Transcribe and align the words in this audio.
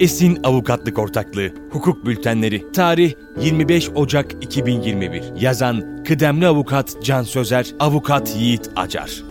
Esin 0.00 0.38
Avukatlık 0.44 0.98
Ortaklığı 0.98 1.52
Hukuk 1.70 2.06
Bültenleri 2.06 2.72
Tarih 2.72 3.12
25 3.40 3.90
Ocak 3.94 4.44
2021 4.44 5.22
Yazan 5.40 6.04
Kıdemli 6.04 6.46
Avukat 6.46 7.04
Can 7.04 7.22
Sözer 7.22 7.66
Avukat 7.80 8.36
Yiğit 8.36 8.70
Acar. 8.76 9.22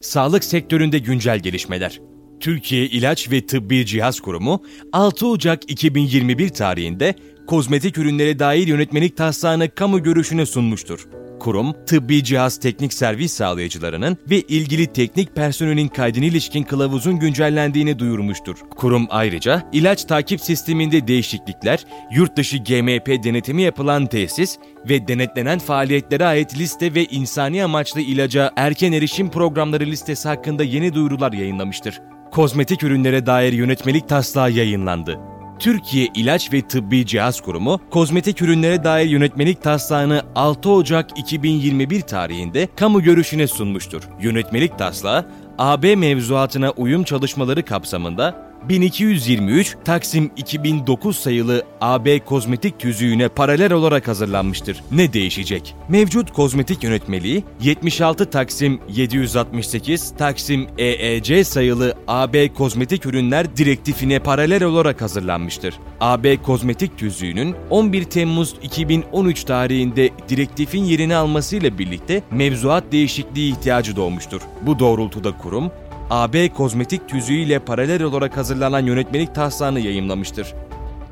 Sağlık 0.00 0.44
sektöründe 0.44 0.98
güncel 0.98 1.38
gelişmeler. 1.38 2.00
Türkiye 2.40 2.86
İlaç 2.86 3.30
ve 3.30 3.46
Tıbbi 3.46 3.86
Cihaz 3.86 4.20
Kurumu 4.20 4.62
6 4.92 5.26
Ocak 5.26 5.70
2021 5.70 6.48
tarihinde 6.48 7.14
kozmetik 7.46 7.98
ürünlere 7.98 8.38
dair 8.38 8.66
yönetmelik 8.66 9.16
taslağını 9.16 9.74
kamu 9.74 10.02
görüşüne 10.02 10.46
sunmuştur. 10.46 11.08
Kurum, 11.40 11.74
tıbbi 11.86 12.24
cihaz 12.24 12.56
teknik 12.60 12.92
servis 12.92 13.32
sağlayıcılarının 13.32 14.16
ve 14.30 14.40
ilgili 14.40 14.86
teknik 14.86 15.36
personelin 15.36 15.88
kaydına 15.88 16.24
ilişkin 16.24 16.62
kılavuzun 16.62 17.18
güncellendiğini 17.18 17.98
duyurmuştur. 17.98 18.56
Kurum 18.76 19.06
ayrıca 19.10 19.62
ilaç 19.72 20.04
takip 20.04 20.40
sisteminde 20.40 21.08
değişiklikler, 21.08 21.86
yurt 22.12 22.36
dışı 22.36 22.56
GMP 22.56 23.24
denetimi 23.24 23.62
yapılan 23.62 24.06
tesis 24.06 24.58
ve 24.88 25.08
denetlenen 25.08 25.58
faaliyetlere 25.58 26.24
ait 26.24 26.58
liste 26.58 26.94
ve 26.94 27.04
insani 27.04 27.64
amaçlı 27.64 28.00
ilaca 28.00 28.52
erken 28.56 28.92
erişim 28.92 29.30
programları 29.30 29.86
listesi 29.86 30.28
hakkında 30.28 30.64
yeni 30.64 30.94
duyurular 30.94 31.32
yayınlamıştır. 31.32 32.00
Kozmetik 32.32 32.82
ürünlere 32.82 33.26
dair 33.26 33.52
yönetmelik 33.52 34.08
taslağı 34.08 34.50
yayınlandı. 34.50 35.35
Türkiye 35.58 36.08
İlaç 36.14 36.52
ve 36.52 36.62
Tıbbi 36.62 37.06
Cihaz 37.06 37.40
Kurumu, 37.40 37.80
kozmetik 37.90 38.42
ürünlere 38.42 38.84
dair 38.84 39.08
yönetmelik 39.08 39.62
taslağını 39.62 40.22
6 40.34 40.70
Ocak 40.70 41.18
2021 41.18 42.00
tarihinde 42.00 42.68
kamu 42.76 43.02
görüşüne 43.02 43.46
sunmuştur. 43.46 44.02
Yönetmelik 44.20 44.78
taslağı, 44.78 45.26
AB 45.58 45.96
mevzuatına 45.96 46.70
uyum 46.70 47.04
çalışmaları 47.04 47.62
kapsamında 47.62 48.55
1223 48.68 49.76
Taksim 49.84 50.30
2009 50.36 51.16
sayılı 51.16 51.64
AB 51.80 52.18
kozmetik 52.18 52.78
tüzüğüne 52.78 53.28
paralel 53.28 53.72
olarak 53.72 54.08
hazırlanmıştır. 54.08 54.82
Ne 54.90 55.12
değişecek? 55.12 55.74
Mevcut 55.88 56.32
kozmetik 56.32 56.84
yönetmeliği 56.84 57.44
76 57.62 58.30
Taksim 58.30 58.80
768 58.88 60.14
Taksim 60.18 60.66
EEC 60.78 61.44
sayılı 61.44 61.94
AB 62.08 62.52
kozmetik 62.52 63.06
ürünler 63.06 63.56
direktifine 63.56 64.18
paralel 64.18 64.64
olarak 64.64 65.02
hazırlanmıştır. 65.02 65.74
AB 66.00 66.36
kozmetik 66.36 66.98
tüzüğünün 66.98 67.54
11 67.70 68.04
Temmuz 68.04 68.54
2013 68.62 69.44
tarihinde 69.44 70.10
direktifin 70.28 70.84
yerini 70.84 71.16
almasıyla 71.16 71.78
birlikte 71.78 72.22
mevzuat 72.30 72.92
değişikliği 72.92 73.52
ihtiyacı 73.52 73.96
doğmuştur. 73.96 74.40
Bu 74.62 74.78
doğrultuda 74.78 75.38
kurum, 75.38 75.70
AB 76.10 76.48
kozmetik 76.48 77.08
tüzüğü 77.08 77.34
ile 77.34 77.58
paralel 77.58 78.02
olarak 78.02 78.36
hazırlanan 78.36 78.86
yönetmelik 78.86 79.34
taslağını 79.34 79.80
yayımlamıştır. 79.80 80.54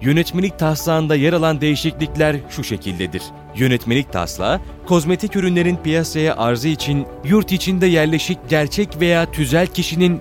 Yönetmelik 0.01 0.59
taslağında 0.59 1.17
yer 1.17 1.33
alan 1.33 1.61
değişiklikler 1.61 2.37
şu 2.51 2.65
şekildedir. 2.65 3.23
Yönetmelik 3.57 4.13
taslağı, 4.13 4.61
kozmetik 4.87 5.37
ürünlerin 5.37 5.77
piyasaya 5.77 6.37
arzı 6.37 6.69
için 6.69 7.07
yurt 7.25 7.53
içinde 7.53 7.87
yerleşik 7.87 8.39
gerçek 8.49 9.01
veya 9.01 9.33
tüzel 9.33 9.67
kişinin 9.67 10.21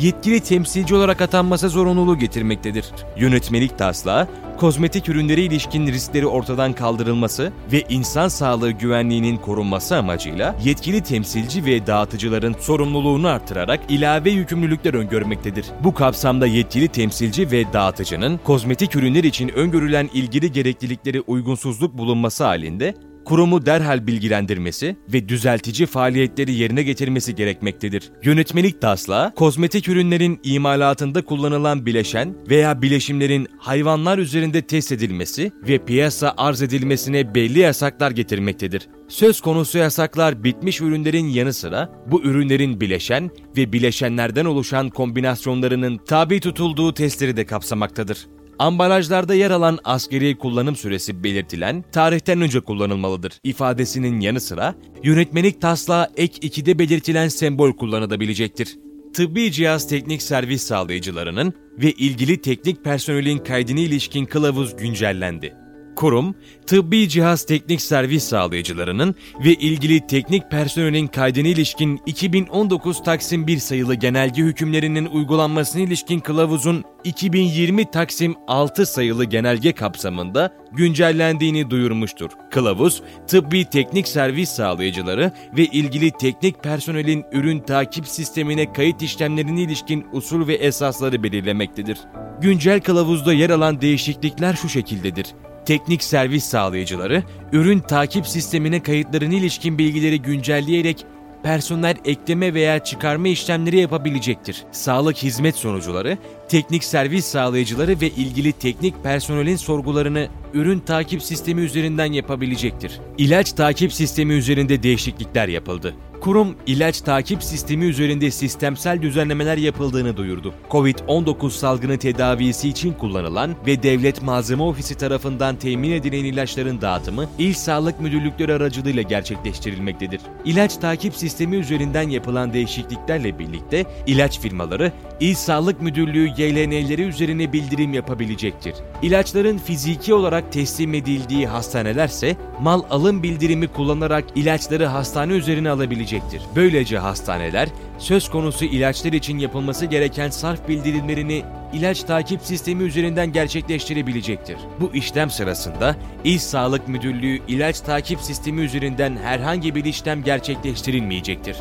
yetkili 0.00 0.40
temsilci 0.40 0.94
olarak 0.94 1.20
atanması 1.20 1.68
zorunluluğu 1.68 2.18
getirmektedir. 2.18 2.84
Yönetmelik 3.16 3.78
taslağı, 3.78 4.28
kozmetik 4.58 5.08
ürünlere 5.08 5.42
ilişkin 5.42 5.86
riskleri 5.86 6.26
ortadan 6.26 6.72
kaldırılması 6.72 7.52
ve 7.72 7.84
insan 7.88 8.28
sağlığı 8.28 8.70
güvenliğinin 8.70 9.36
korunması 9.36 9.96
amacıyla 9.96 10.56
yetkili 10.64 11.02
temsilci 11.02 11.64
ve 11.64 11.86
dağıtıcıların 11.86 12.56
sorumluluğunu 12.60 13.28
artırarak 13.28 13.80
ilave 13.88 14.30
yükümlülükler 14.30 14.94
öngörmektedir. 14.94 15.66
Bu 15.84 15.94
kapsamda 15.94 16.46
yetkili 16.46 16.88
temsilci 16.88 17.50
ve 17.50 17.72
dağıtıcının 17.72 18.40
kozmetik 18.44 18.96
ürünler 18.96 19.24
için 19.24 19.48
öngörülen 19.48 20.10
ilgili 20.14 20.52
gereklilikleri 20.52 21.20
uygunsuzluk 21.20 21.98
bulunması 21.98 22.44
halinde 22.44 22.94
kurumu 23.28 23.66
derhal 23.66 24.06
bilgilendirmesi 24.06 24.96
ve 25.12 25.28
düzeltici 25.28 25.86
faaliyetleri 25.86 26.52
yerine 26.52 26.82
getirmesi 26.82 27.34
gerekmektedir. 27.34 28.10
Yönetmelik 28.22 28.80
taslağı, 28.80 29.34
kozmetik 29.34 29.88
ürünlerin 29.88 30.40
imalatında 30.42 31.24
kullanılan 31.24 31.86
bileşen 31.86 32.34
veya 32.50 32.82
bileşimlerin 32.82 33.46
hayvanlar 33.58 34.18
üzerinde 34.18 34.62
test 34.62 34.92
edilmesi 34.92 35.52
ve 35.68 35.84
piyasa 35.84 36.34
arz 36.36 36.62
edilmesine 36.62 37.34
belli 37.34 37.58
yasaklar 37.58 38.10
getirmektedir. 38.10 38.88
Söz 39.08 39.40
konusu 39.40 39.78
yasaklar 39.78 40.44
bitmiş 40.44 40.80
ürünlerin 40.80 41.26
yanı 41.26 41.52
sıra 41.52 41.90
bu 42.06 42.22
ürünlerin 42.22 42.80
bileşen 42.80 43.30
ve 43.56 43.72
bileşenlerden 43.72 44.44
oluşan 44.44 44.88
kombinasyonlarının 44.88 45.98
tabi 46.08 46.40
tutulduğu 46.40 46.94
testleri 46.94 47.36
de 47.36 47.46
kapsamaktadır. 47.46 48.18
Ambalajlarda 48.58 49.34
yer 49.34 49.50
alan 49.50 49.78
askeri 49.84 50.38
kullanım 50.38 50.76
süresi 50.76 51.24
belirtilen 51.24 51.84
tarihten 51.92 52.40
önce 52.40 52.60
kullanılmalıdır 52.60 53.32
ifadesinin 53.44 54.20
yanı 54.20 54.40
sıra 54.40 54.74
yönetmelik 55.02 55.60
taslağı 55.60 56.08
ek 56.16 56.48
2'de 56.48 56.78
belirtilen 56.78 57.28
sembol 57.28 57.72
kullanılabilecektir. 57.72 58.78
Tıbbi 59.14 59.52
cihaz 59.52 59.88
teknik 59.88 60.22
servis 60.22 60.62
sağlayıcılarının 60.62 61.52
ve 61.78 61.92
ilgili 61.92 62.40
teknik 62.40 62.84
personelin 62.84 63.38
kaydına 63.38 63.80
ilişkin 63.80 64.24
kılavuz 64.24 64.76
güncellendi. 64.76 65.54
Kurum, 65.98 66.34
tıbbi 66.66 67.08
cihaz 67.08 67.46
teknik 67.46 67.82
servis 67.82 68.24
sağlayıcılarının 68.24 69.14
ve 69.44 69.54
ilgili 69.54 70.06
teknik 70.06 70.50
personelin 70.50 71.06
kaydına 71.06 71.48
ilişkin 71.48 72.00
2019 72.06 73.02
Taksim 73.02 73.46
1 73.46 73.58
sayılı 73.58 73.94
genelge 73.94 74.42
hükümlerinin 74.42 75.06
uygulanmasına 75.06 75.82
ilişkin 75.82 76.20
kılavuzun 76.20 76.84
2020 77.04 77.90
Taksim 77.90 78.34
6 78.48 78.86
sayılı 78.86 79.24
genelge 79.24 79.72
kapsamında 79.72 80.52
güncellendiğini 80.72 81.70
duyurmuştur. 81.70 82.30
Kılavuz, 82.50 83.02
tıbbi 83.26 83.64
teknik 83.64 84.08
servis 84.08 84.50
sağlayıcıları 84.50 85.32
ve 85.56 85.64
ilgili 85.64 86.10
teknik 86.10 86.62
personelin 86.62 87.24
ürün 87.32 87.60
takip 87.60 88.08
sistemine 88.08 88.72
kayıt 88.72 89.02
işlemlerine 89.02 89.62
ilişkin 89.62 90.06
usul 90.12 90.46
ve 90.46 90.54
esasları 90.54 91.22
belirlemektedir. 91.22 91.98
Güncel 92.40 92.80
kılavuzda 92.80 93.32
yer 93.32 93.50
alan 93.50 93.80
değişiklikler 93.80 94.54
şu 94.54 94.68
şekildedir 94.68 95.26
teknik 95.68 96.02
servis 96.02 96.44
sağlayıcıları, 96.44 97.22
ürün 97.52 97.78
takip 97.78 98.26
sistemine 98.26 98.82
kayıtlarına 98.82 99.34
ilişkin 99.34 99.78
bilgileri 99.78 100.22
güncelleyerek 100.22 101.04
personel 101.42 101.96
ekleme 102.04 102.54
veya 102.54 102.84
çıkarma 102.84 103.28
işlemleri 103.28 103.78
yapabilecektir. 103.78 104.64
Sağlık 104.72 105.16
hizmet 105.16 105.56
sonucuları, 105.56 106.18
teknik 106.48 106.84
servis 106.84 107.24
sağlayıcıları 107.24 108.00
ve 108.00 108.08
ilgili 108.08 108.52
teknik 108.52 109.02
personelin 109.02 109.56
sorgularını 109.56 110.28
ürün 110.54 110.80
takip 110.80 111.22
sistemi 111.22 111.60
üzerinden 111.60 112.12
yapabilecektir. 112.12 113.00
İlaç 113.18 113.52
takip 113.52 113.92
sistemi 113.92 114.34
üzerinde 114.34 114.82
değişiklikler 114.82 115.48
yapıldı. 115.48 115.94
Kurum 116.20 116.56
ilaç 116.66 117.00
takip 117.00 117.42
sistemi 117.42 117.84
üzerinde 117.84 118.30
sistemsel 118.30 119.02
düzenlemeler 119.02 119.56
yapıldığını 119.56 120.16
duyurdu. 120.16 120.54
Covid-19 120.70 121.50
salgını 121.50 121.98
tedavisi 121.98 122.68
için 122.68 122.92
kullanılan 122.92 123.54
ve 123.66 123.82
Devlet 123.82 124.22
Malzeme 124.22 124.62
Ofisi 124.62 124.94
tarafından 124.94 125.56
temin 125.56 125.92
edilen 125.92 126.24
ilaçların 126.24 126.80
dağıtımı 126.80 127.26
İl 127.38 127.54
Sağlık 127.54 128.00
Müdürlükleri 128.00 128.52
aracılığıyla 128.52 129.02
gerçekleştirilmektedir. 129.02 130.20
İlaç 130.44 130.76
takip 130.76 131.14
sistemi 131.14 131.56
üzerinden 131.56 132.08
yapılan 132.08 132.52
değişikliklerle 132.52 133.38
birlikte 133.38 133.84
ilaç 134.06 134.40
firmaları 134.40 134.92
İl 135.20 135.34
Sağlık 135.34 135.82
Müdürlüğü 135.82 136.26
YLN'leri 136.26 137.02
üzerine 137.02 137.52
bildirim 137.52 137.94
yapabilecektir. 137.94 138.74
İlaçların 139.02 139.58
fiziki 139.58 140.14
olarak 140.14 140.52
teslim 140.52 140.94
edildiği 140.94 141.46
hastanelerse 141.46 142.36
mal 142.60 142.82
alım 142.90 143.22
bildirimi 143.22 143.68
kullanarak 143.68 144.24
ilaçları 144.34 144.86
hastane 144.86 145.32
üzerine 145.32 145.70
alabilecektir 145.70 146.07
edilecektir. 146.08 146.42
Böylece 146.56 146.98
hastaneler 146.98 147.68
söz 147.98 148.30
konusu 148.30 148.64
ilaçlar 148.64 149.12
için 149.12 149.38
yapılması 149.38 149.86
gereken 149.86 150.30
sarf 150.30 150.68
bildirimlerini 150.68 151.44
ilaç 151.72 152.02
takip 152.02 152.40
sistemi 152.42 152.82
üzerinden 152.82 153.32
gerçekleştirebilecektir. 153.32 154.56
Bu 154.80 154.94
işlem 154.94 155.30
sırasında 155.30 155.96
İl 156.24 156.38
Sağlık 156.38 156.88
Müdürlüğü 156.88 157.40
ilaç 157.48 157.80
takip 157.80 158.20
sistemi 158.20 158.60
üzerinden 158.60 159.16
herhangi 159.16 159.74
bir 159.74 159.84
işlem 159.84 160.24
gerçekleştirilmeyecektir. 160.24 161.56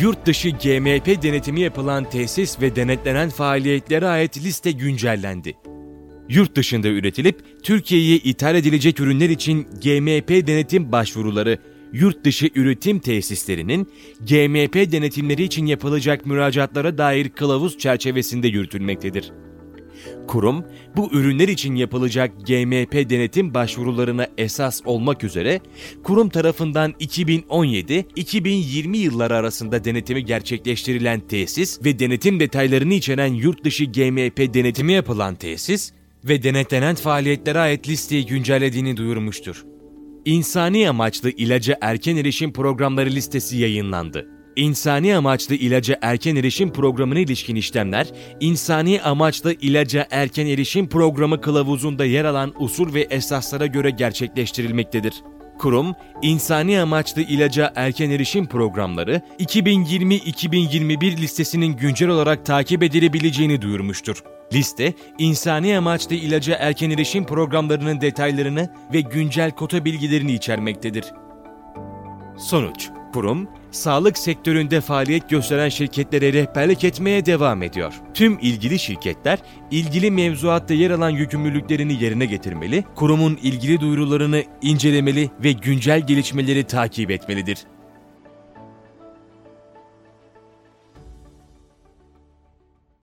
Yurt 0.00 0.26
dışı 0.26 0.48
GMP 0.48 1.22
denetimi 1.22 1.60
yapılan 1.60 2.04
tesis 2.04 2.60
ve 2.60 2.76
denetlenen 2.76 3.30
faaliyetlere 3.30 4.06
ait 4.06 4.36
liste 4.36 4.72
güncellendi. 4.72 5.56
Yurt 6.28 6.56
dışında 6.56 6.88
üretilip 6.88 7.62
Türkiye'ye 7.62 8.16
ithal 8.16 8.54
edilecek 8.54 9.00
ürünler 9.00 9.30
için 9.30 9.62
GMP 9.62 10.46
denetim 10.46 10.92
başvuruları 10.92 11.58
yurt 11.92 12.24
dışı 12.24 12.50
üretim 12.54 12.98
tesislerinin 12.98 13.88
GMP 14.20 14.92
denetimleri 14.92 15.42
için 15.42 15.66
yapılacak 15.66 16.26
müracaatlara 16.26 16.98
dair 16.98 17.28
kılavuz 17.28 17.78
çerçevesinde 17.78 18.48
yürütülmektedir. 18.48 19.32
Kurum, 20.26 20.64
bu 20.96 21.12
ürünler 21.12 21.48
için 21.48 21.74
yapılacak 21.74 22.46
GMP 22.46 23.10
denetim 23.10 23.54
başvurularına 23.54 24.28
esas 24.38 24.80
olmak 24.84 25.24
üzere, 25.24 25.60
kurum 26.04 26.28
tarafından 26.28 26.92
2017-2020 26.92 28.96
yılları 28.96 29.36
arasında 29.36 29.84
denetimi 29.84 30.24
gerçekleştirilen 30.24 31.20
tesis 31.20 31.84
ve 31.84 31.98
denetim 31.98 32.40
detaylarını 32.40 32.94
içeren 32.94 33.34
yurt 33.34 33.64
dışı 33.64 33.84
GMP 33.84 34.54
denetimi 34.54 34.92
yapılan 34.92 35.34
tesis 35.34 35.92
ve 36.24 36.42
denetlenen 36.42 36.94
faaliyetlere 36.94 37.58
ait 37.58 37.88
listeyi 37.88 38.26
güncellediğini 38.26 38.96
duyurmuştur. 38.96 39.64
İnsani 40.28 40.88
amaçlı 40.88 41.30
ilaca 41.30 41.78
erken 41.80 42.16
erişim 42.16 42.52
programları 42.52 43.10
listesi 43.10 43.56
yayınlandı. 43.56 44.28
İnsani 44.56 45.16
amaçlı 45.16 45.54
ilaca 45.54 45.98
erken 46.02 46.36
erişim 46.36 46.72
programına 46.72 47.18
ilişkin 47.18 47.56
işlemler, 47.56 48.06
insani 48.40 49.02
amaçlı 49.02 49.52
ilaca 49.52 50.06
erken 50.10 50.46
erişim 50.46 50.88
programı 50.88 51.40
kılavuzunda 51.40 52.04
yer 52.04 52.24
alan 52.24 52.54
usul 52.58 52.94
ve 52.94 53.00
esaslara 53.00 53.66
göre 53.66 53.90
gerçekleştirilmektedir. 53.90 55.14
Kurum, 55.58 55.94
insani 56.22 56.80
amaçlı 56.80 57.22
ilaca 57.22 57.72
erken 57.76 58.10
erişim 58.10 58.46
programları 58.46 59.22
2020-2021 59.38 61.16
listesinin 61.16 61.76
güncel 61.76 62.08
olarak 62.08 62.46
takip 62.46 62.82
edilebileceğini 62.82 63.62
duyurmuştur. 63.62 64.22
Liste, 64.52 64.94
insani 65.18 65.78
amaçlı 65.78 66.14
ilaca 66.14 66.54
erken 66.54 66.90
erişim 66.90 67.26
programlarının 67.26 68.00
detaylarını 68.00 68.68
ve 68.92 69.00
güncel 69.00 69.50
kota 69.50 69.84
bilgilerini 69.84 70.32
içermektedir. 70.32 71.04
Sonuç 72.38 72.90
Kurum, 73.12 73.48
sağlık 73.70 74.18
sektöründe 74.18 74.80
faaliyet 74.80 75.30
gösteren 75.30 75.68
şirketlere 75.68 76.32
rehberlik 76.32 76.84
etmeye 76.84 77.26
devam 77.26 77.62
ediyor. 77.62 77.92
Tüm 78.14 78.38
ilgili 78.38 78.78
şirketler, 78.78 79.38
ilgili 79.70 80.10
mevzuatta 80.10 80.74
yer 80.74 80.90
alan 80.90 81.10
yükümlülüklerini 81.10 82.02
yerine 82.02 82.26
getirmeli, 82.26 82.84
kurumun 82.94 83.38
ilgili 83.42 83.80
duyurularını 83.80 84.42
incelemeli 84.62 85.30
ve 85.44 85.52
güncel 85.52 86.06
gelişmeleri 86.06 86.64
takip 86.64 87.10
etmelidir. 87.10 87.58